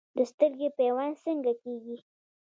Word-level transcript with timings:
د 0.17 0.19
سترګې 0.31 0.67
پیوند 0.77 1.15
څنګه 1.23 1.51
کیږي؟ 1.63 1.97